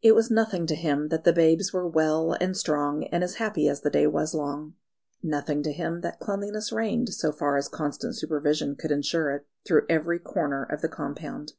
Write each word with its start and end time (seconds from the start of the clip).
It 0.00 0.12
was 0.12 0.30
nothing 0.30 0.66
to 0.68 0.74
him 0.74 1.08
that 1.08 1.24
the 1.24 1.34
babes 1.34 1.70
were 1.70 1.86
well 1.86 2.32
and 2.40 2.56
strong, 2.56 3.04
and 3.12 3.22
as 3.22 3.34
happy 3.34 3.68
as 3.68 3.82
the 3.82 3.90
day 3.90 4.06
was 4.06 4.32
long; 4.34 4.72
nothing 5.22 5.62
to 5.64 5.70
him 5.74 6.00
that 6.00 6.18
cleanliness 6.18 6.72
reigned, 6.72 7.10
so 7.12 7.30
far 7.30 7.58
as 7.58 7.68
constant 7.68 8.16
supervision 8.16 8.74
could 8.74 8.90
ensure 8.90 9.30
it, 9.32 9.46
through 9.66 9.84
every 9.90 10.18
corner 10.18 10.62
of 10.64 10.80
the 10.80 10.88
compound. 10.88 11.52